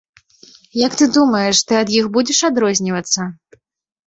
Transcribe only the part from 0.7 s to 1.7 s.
Як ты думаеш,